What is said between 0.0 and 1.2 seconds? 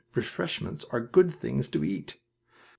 "Refreshments are